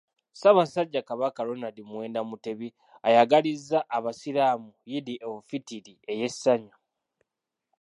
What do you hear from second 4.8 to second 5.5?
Eid el